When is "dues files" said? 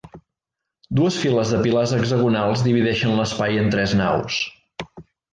0.99-1.51